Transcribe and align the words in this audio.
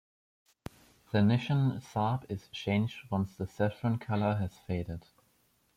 The 1.11 1.19
Nishan 1.19 1.79
Sahib 1.79 2.25
is 2.27 2.47
changed 2.47 3.11
once 3.11 3.35
the 3.35 3.45
saffron 3.45 3.99
color 3.99 4.33
has 4.37 4.57
faded. 4.65 5.05